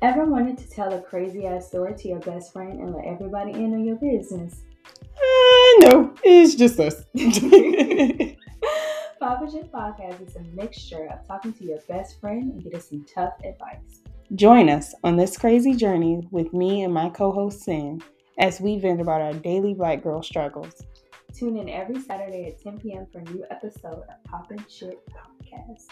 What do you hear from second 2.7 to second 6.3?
and let everybody in on your business? Uh, no,